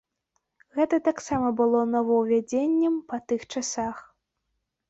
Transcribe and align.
Гэта 0.77 0.99
таксама 1.07 1.51
было 1.59 1.83
новаўвядзеннем 1.97 2.99
па 3.13 3.23
тых 3.33 3.41
часах. 3.55 3.97